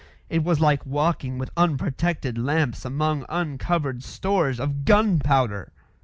It 0.31 0.43
was 0.43 0.59
like 0.59 0.83
walking 0.83 1.37
with 1.37 1.51
unprotected 1.55 2.35
lamps 2.35 2.85
among 2.85 3.23
uncovered 3.29 4.03
stores 4.03 4.59
of 4.59 4.83
gun 4.83 5.19
powder. 5.19 5.71